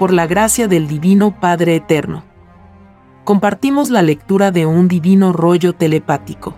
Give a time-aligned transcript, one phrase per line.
[0.00, 2.24] por la gracia del Divino Padre Eterno.
[3.24, 6.56] Compartimos la lectura de un divino rollo telepático.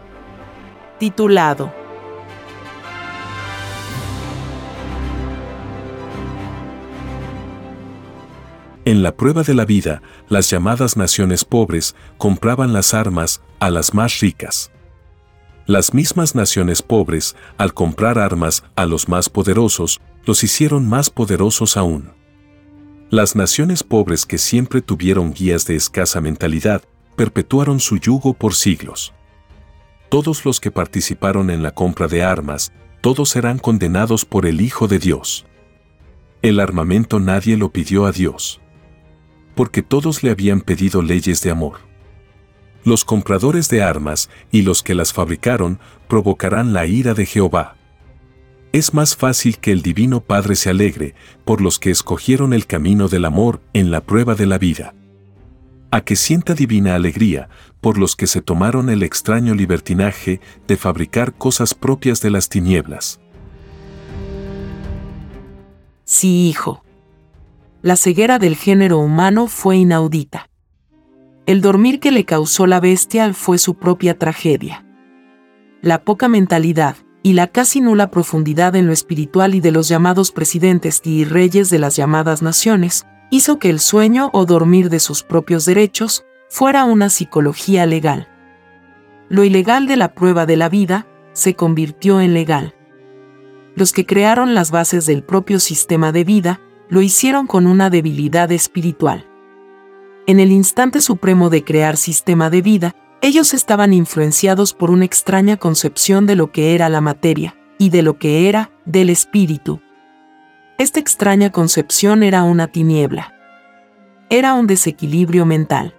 [1.01, 1.73] Titulado
[8.84, 13.93] En la prueba de la vida, las llamadas naciones pobres compraban las armas a las
[13.93, 14.70] más ricas.
[15.66, 21.77] Las mismas naciones pobres, al comprar armas a los más poderosos, los hicieron más poderosos
[21.77, 22.22] aún.
[23.12, 26.83] Las naciones pobres que siempre tuvieron guías de escasa mentalidad,
[27.15, 29.12] perpetuaron su yugo por siglos.
[30.09, 32.73] Todos los que participaron en la compra de armas,
[33.03, 35.47] todos serán condenados por el Hijo de Dios.
[36.41, 38.62] El armamento nadie lo pidió a Dios
[39.55, 41.81] porque todos le habían pedido leyes de amor.
[42.84, 47.77] Los compradores de armas y los que las fabricaron provocarán la ira de Jehová.
[48.73, 53.09] Es más fácil que el Divino Padre se alegre por los que escogieron el camino
[53.09, 54.95] del amor en la prueba de la vida.
[55.91, 57.51] A que sienta divina alegría
[57.83, 63.20] por los que se tomaron el extraño libertinaje de fabricar cosas propias de las tinieblas.
[66.05, 66.83] Sí, hijo
[67.83, 70.48] la ceguera del género humano fue inaudita.
[71.47, 74.86] El dormir que le causó la bestia fue su propia tragedia.
[75.81, 80.33] La poca mentalidad y la casi nula profundidad en lo espiritual y de los llamados
[80.33, 85.23] presidentes y reyes de las llamadas naciones hizo que el sueño o dormir de sus
[85.23, 88.29] propios derechos fuera una psicología legal.
[89.29, 92.75] Lo ilegal de la prueba de la vida se convirtió en legal.
[93.75, 98.53] Los que crearon las bases del propio sistema de vida lo hicieron con una debilidad
[98.53, 99.27] espiritual.
[100.27, 105.56] En el instante supremo de crear sistema de vida, ellos estaban influenciados por una extraña
[105.56, 109.81] concepción de lo que era la materia y de lo que era del espíritu.
[110.77, 113.33] Esta extraña concepción era una tiniebla.
[114.29, 115.95] Era un desequilibrio mental.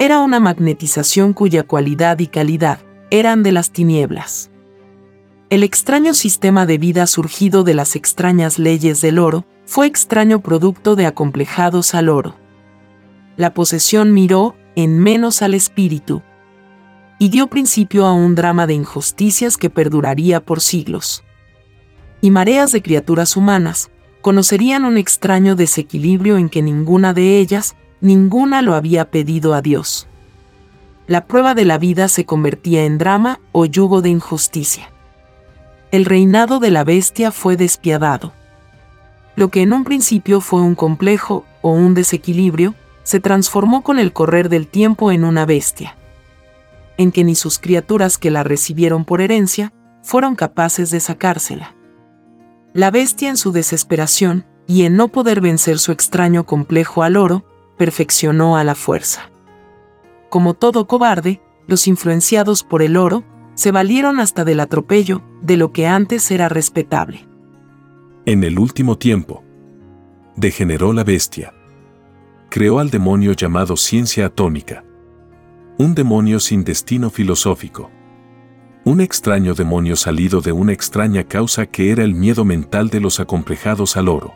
[0.00, 2.80] Era una magnetización cuya cualidad y calidad
[3.10, 4.50] eran de las tinieblas.
[5.48, 10.96] El extraño sistema de vida surgido de las extrañas leyes del oro fue extraño producto
[10.96, 12.34] de acomplejados al oro.
[13.36, 16.22] La posesión miró en menos al espíritu
[17.18, 21.24] y dio principio a un drama de injusticias que perduraría por siglos.
[22.20, 28.62] Y mareas de criaturas humanas conocerían un extraño desequilibrio en que ninguna de ellas, ninguna
[28.62, 30.06] lo había pedido a Dios.
[31.08, 34.92] La prueba de la vida se convertía en drama o yugo de injusticia.
[35.90, 38.32] El reinado de la bestia fue despiadado
[39.36, 42.74] lo que en un principio fue un complejo o un desequilibrio,
[43.06, 45.96] se transformó con el correr del tiempo en una bestia,
[46.96, 49.72] en que ni sus criaturas que la recibieron por herencia
[50.02, 51.76] fueron capaces de sacársela.
[52.74, 57.44] La bestia en su desesperación y en no poder vencer su extraño complejo al oro,
[57.78, 59.30] perfeccionó a la fuerza.
[60.28, 63.22] Como todo cobarde, los influenciados por el oro
[63.54, 67.28] se valieron hasta del atropello de lo que antes era respetable.
[68.24, 69.44] En el último tiempo,
[70.34, 71.52] degeneró la bestia.
[72.56, 74.82] Creó al demonio llamado ciencia atómica.
[75.76, 77.90] Un demonio sin destino filosófico.
[78.82, 83.20] Un extraño demonio salido de una extraña causa que era el miedo mental de los
[83.20, 84.32] acomplejados al oro.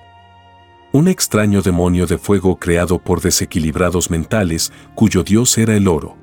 [0.93, 6.19] Un extraño demonio de fuego creado por desequilibrados mentales cuyo dios era el oro.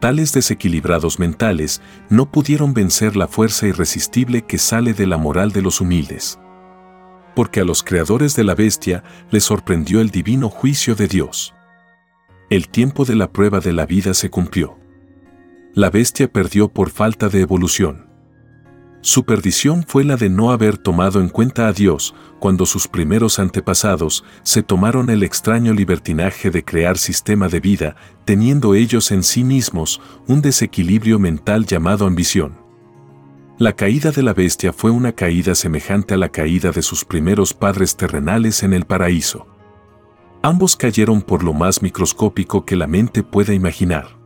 [0.00, 1.80] Tales desequilibrados mentales
[2.10, 6.38] no pudieron vencer la fuerza irresistible que sale de la moral de los humildes
[7.38, 11.54] porque a los creadores de la bestia les sorprendió el divino juicio de Dios.
[12.50, 14.76] El tiempo de la prueba de la vida se cumplió.
[15.72, 18.08] La bestia perdió por falta de evolución.
[19.02, 23.38] Su perdición fue la de no haber tomado en cuenta a Dios cuando sus primeros
[23.38, 27.94] antepasados se tomaron el extraño libertinaje de crear sistema de vida,
[28.24, 32.67] teniendo ellos en sí mismos un desequilibrio mental llamado ambición.
[33.58, 37.54] La caída de la bestia fue una caída semejante a la caída de sus primeros
[37.54, 39.48] padres terrenales en el paraíso.
[40.42, 44.16] Ambos cayeron por lo más microscópico que la mente pueda imaginar.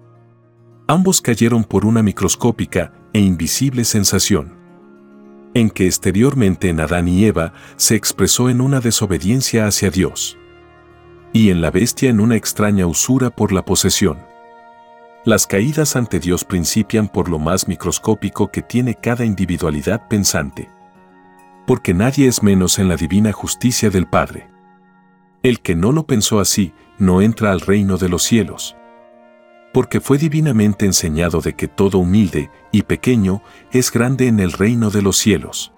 [0.87, 4.52] Ambos cayeron por una microscópica e invisible sensación,
[5.55, 10.37] en que exteriormente en Adán y Eva se expresó en una desobediencia hacia Dios,
[11.32, 14.31] y en la bestia en una extraña usura por la posesión.
[15.24, 20.69] Las caídas ante Dios principian por lo más microscópico que tiene cada individualidad pensante.
[21.64, 24.48] Porque nadie es menos en la divina justicia del Padre.
[25.44, 28.76] El que no lo pensó así, no entra al reino de los cielos.
[29.72, 34.90] Porque fue divinamente enseñado de que todo humilde y pequeño es grande en el reino
[34.90, 35.72] de los cielos.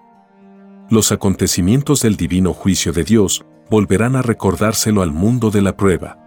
[0.89, 6.24] Los acontecimientos del divino juicio de Dios volverán a recordárselo al mundo de la prueba.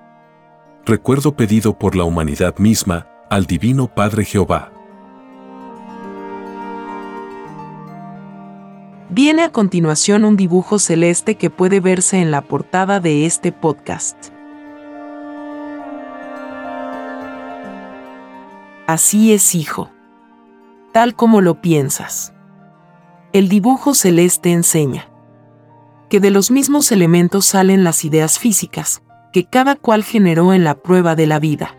[0.85, 4.73] Recuerdo pedido por la humanidad misma, al Divino Padre Jehová.
[9.11, 14.17] Viene a continuación un dibujo celeste que puede verse en la portada de este podcast.
[18.87, 19.91] Así es, hijo.
[20.93, 22.33] Tal como lo piensas.
[23.33, 25.11] El dibujo celeste enseña
[26.09, 29.03] que de los mismos elementos salen las ideas físicas,
[29.39, 31.77] que cada cual generó en la prueba de la vida.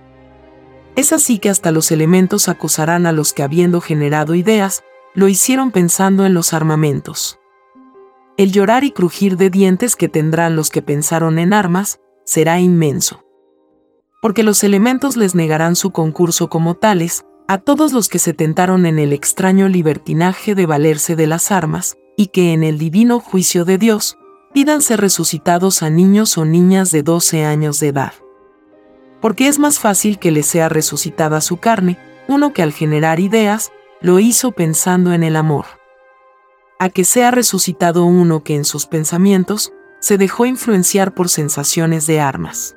[0.95, 4.81] Es así que hasta los elementos acusarán a los que habiendo generado ideas,
[5.13, 7.37] lo hicieron pensando en los armamentos.
[8.37, 13.25] El llorar y crujir de dientes que tendrán los que pensaron en armas será inmenso.
[14.21, 18.85] Porque los elementos les negarán su concurso como tales, a todos los que se tentaron
[18.85, 23.65] en el extraño libertinaje de valerse de las armas, y que en el divino juicio
[23.65, 24.17] de Dios,
[24.53, 28.13] pidan ser resucitados a niños o niñas de 12 años de edad.
[29.21, 33.71] Porque es más fácil que les sea resucitada su carne, uno que al generar ideas,
[34.01, 35.65] lo hizo pensando en el amor.
[36.79, 42.21] A que sea resucitado uno que en sus pensamientos se dejó influenciar por sensaciones de
[42.21, 42.75] armas.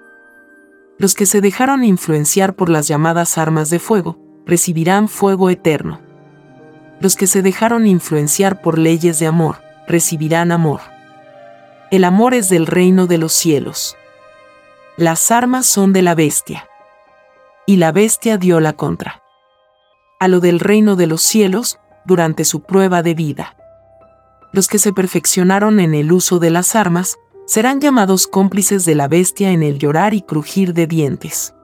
[0.98, 6.00] Los que se dejaron influenciar por las llamadas armas de fuego, recibirán fuego eterno.
[7.00, 10.80] Los que se dejaron influenciar por leyes de amor, recibirán amor.
[11.92, 13.98] El amor es del reino de los cielos.
[14.96, 16.66] Las armas son de la bestia.
[17.66, 19.22] Y la bestia dio la contra
[20.18, 23.56] a lo del reino de los cielos durante su prueba de vida.
[24.52, 29.06] Los que se perfeccionaron en el uso de las armas serán llamados cómplices de la
[29.06, 31.54] bestia en el llorar y crujir de dientes.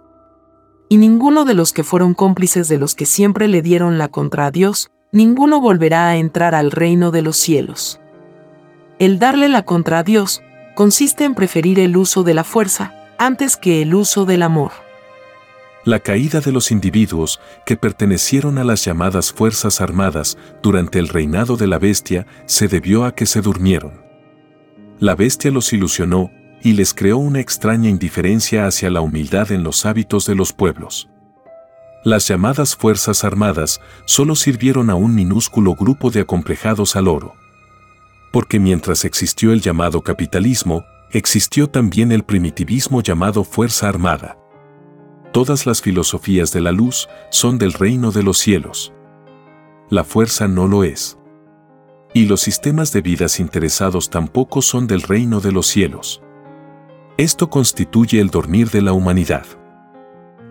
[0.90, 4.44] Y ninguno de los que fueron cómplices de los que siempre le dieron la contra
[4.44, 7.98] a Dios, ninguno volverá a entrar al reino de los cielos.
[8.98, 10.42] El darle la contra a Dios
[10.74, 14.72] consiste en preferir el uso de la fuerza antes que el uso del amor.
[15.84, 21.56] La caída de los individuos que pertenecieron a las llamadas Fuerzas Armadas durante el reinado
[21.56, 24.02] de la bestia se debió a que se durmieron.
[24.98, 29.86] La bestia los ilusionó y les creó una extraña indiferencia hacia la humildad en los
[29.86, 31.08] hábitos de los pueblos.
[32.04, 37.34] Las llamadas Fuerzas Armadas solo sirvieron a un minúsculo grupo de acomplejados al oro.
[38.32, 44.38] Porque mientras existió el llamado capitalismo, existió también el primitivismo llamado Fuerza Armada
[45.38, 48.92] todas las filosofías de la luz son del reino de los cielos.
[49.88, 51.16] La fuerza no lo es.
[52.12, 56.22] Y los sistemas de vidas interesados tampoco son del reino de los cielos.
[57.19, 59.46] Esto constituye el dormir de la humanidad.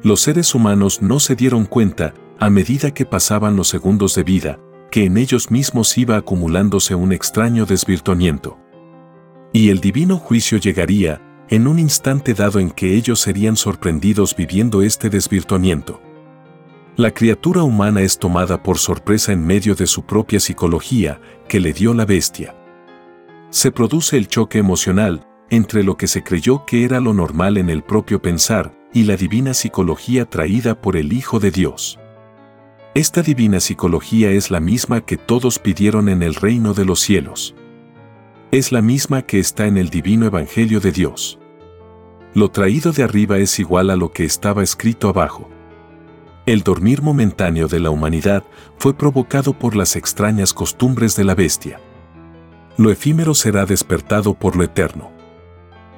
[0.03, 4.57] Los seres humanos no se dieron cuenta, a medida que pasaban los segundos de vida,
[4.89, 8.57] que en ellos mismos iba acumulándose un extraño desvirtuamiento.
[9.54, 14.81] Y el divino juicio llegaría, en un instante dado en que ellos serían sorprendidos viviendo
[14.81, 16.01] este desvirtuamiento.
[16.98, 21.72] La criatura humana es tomada por sorpresa en medio de su propia psicología que le
[21.72, 22.56] dio la bestia.
[23.50, 27.69] Se produce el choque emocional entre lo que se creyó que era lo normal en
[27.69, 32.00] el propio pensar y la divina psicología traída por el Hijo de Dios.
[32.97, 37.53] Esta divina psicología es la misma que todos pidieron en el reino de los cielos
[38.49, 41.37] es la misma que está en el divino Evangelio de Dios.
[42.33, 45.47] Lo traído de arriba es igual a lo que estaba escrito abajo.
[46.47, 48.44] El dormir momentáneo de la humanidad
[48.77, 51.80] fue provocado por las extrañas costumbres de la bestia.
[52.77, 55.11] Lo efímero será despertado por lo eterno.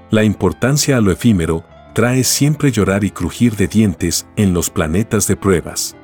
[0.09, 1.63] La importancia a lo efímero
[1.93, 5.95] trae siempre llorar y crujir de dientes en los planetas de pruebas.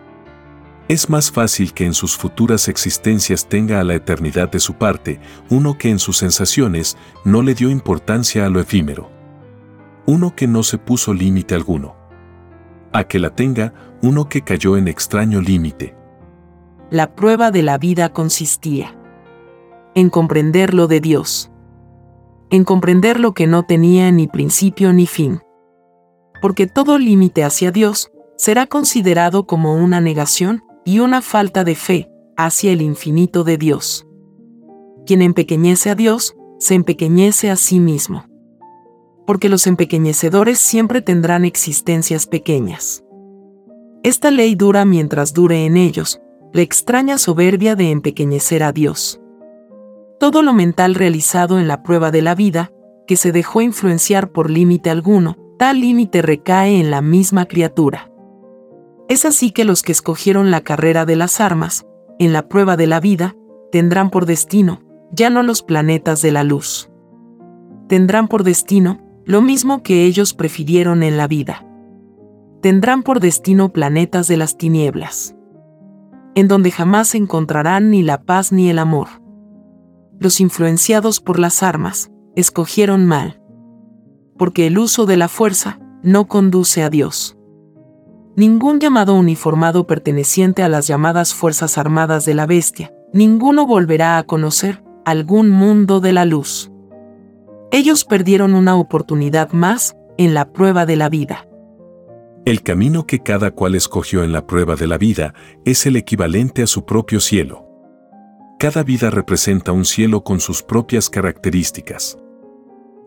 [0.88, 5.20] Es más fácil que en sus futuras existencias tenga a la eternidad de su parte
[5.50, 9.10] uno que en sus sensaciones no le dio importancia a lo efímero.
[10.06, 11.96] Uno que no se puso límite alguno.
[12.94, 13.74] A que la tenga
[14.04, 15.96] uno que cayó en extraño límite.
[16.92, 18.96] La prueba de la vida consistía
[19.96, 21.52] en comprender lo de Dios.
[22.52, 25.40] En comprender lo que no tenía ni principio ni fin.
[26.44, 32.10] Porque todo límite hacia Dios será considerado como una negación y una falta de fe
[32.38, 34.08] hacia el infinito de Dios.
[35.06, 38.26] Quien empequeñece a Dios, se empequeñece a sí mismo.
[39.26, 43.04] Porque los empequeñecedores siempre tendrán existencias pequeñas.
[44.04, 46.22] Esta ley dura mientras dure en ellos,
[46.54, 49.20] la extraña soberbia de empequeñecer a Dios.
[50.20, 52.72] Todo lo mental realizado en la prueba de la vida,
[53.08, 58.12] que se dejó influenciar por límite alguno, tal límite recae en la misma criatura.
[59.08, 61.86] Es así que los que escogieron la carrera de las armas,
[62.18, 63.36] en la prueba de la vida,
[63.72, 64.82] tendrán por destino,
[65.12, 66.90] ya no los planetas de la luz.
[67.88, 71.66] tendrán por destino lo mismo que ellos prefirieron en la vida.
[72.62, 75.36] Tendrán por destino planetas de las tinieblas,
[76.34, 79.08] en donde jamás encontrarán ni la paz ni el amor.
[80.20, 83.42] Los influenciados por las armas, escogieron mal,
[84.38, 87.35] porque el uso de la fuerza no conduce a Dios.
[88.38, 94.24] Ningún llamado uniformado perteneciente a las llamadas Fuerzas Armadas de la Bestia, ninguno volverá a
[94.24, 96.70] conocer algún mundo de la luz.
[97.72, 101.48] Ellos perdieron una oportunidad más en la prueba de la vida.
[102.46, 106.62] El camino que cada cual escogió en la prueba de la vida es el equivalente
[106.62, 107.66] a su propio cielo.
[108.60, 112.18] Cada vida representa un cielo con sus propias características.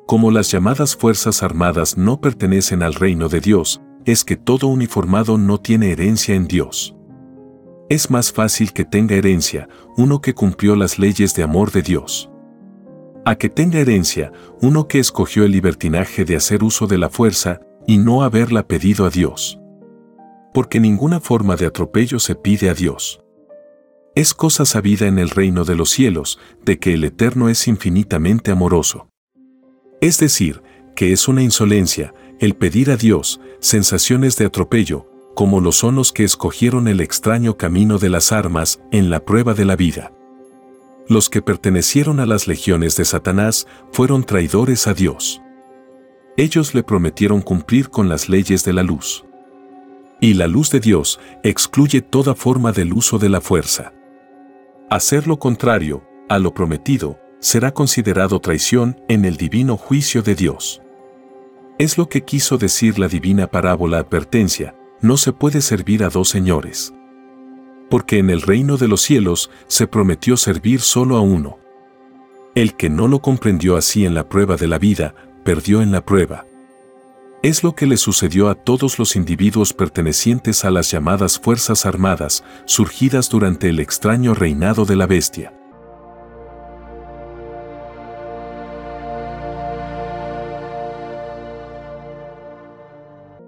[0.06, 5.36] Como las llamadas Fuerzas Armadas no pertenecen al reino de Dios, es que todo uniformado
[5.36, 6.96] no tiene herencia en Dios.
[7.90, 12.30] Es más fácil que tenga herencia uno que cumplió las leyes de amor de Dios.
[13.26, 17.60] A que tenga herencia uno que escogió el libertinaje de hacer uso de la fuerza
[17.86, 19.60] y no haberla pedido a Dios.
[20.54, 23.20] Porque ninguna forma de atropello se pide a Dios.
[24.14, 28.52] Es cosa sabida en el reino de los cielos de que el Eterno es infinitamente
[28.52, 29.10] amoroso.
[30.00, 30.62] Es decir,
[30.96, 36.12] que es una insolencia el pedir a Dios sensaciones de atropello, como lo son los
[36.12, 40.12] que escogieron el extraño camino de las armas en la prueba de la vida.
[41.08, 45.40] Los que pertenecieron a las legiones de Satanás fueron traidores a Dios.
[46.36, 49.24] Ellos le prometieron cumplir con las leyes de la luz.
[50.20, 53.92] Y la luz de Dios excluye toda forma del uso de la fuerza.
[54.90, 60.82] Hacer lo contrario, a lo prometido, será considerado traición en el divino juicio de Dios.
[61.78, 66.28] Es lo que quiso decir la divina parábola advertencia, no se puede servir a dos
[66.28, 66.92] señores.
[67.88, 71.60] Porque en el reino de los cielos se prometió servir solo a uno.
[72.56, 76.04] El que no lo comprendió así en la prueba de la vida, perdió en la
[76.04, 76.46] prueba.
[77.44, 82.42] Es lo que le sucedió a todos los individuos pertenecientes a las llamadas Fuerzas Armadas,
[82.64, 85.57] surgidas durante el extraño reinado de la bestia.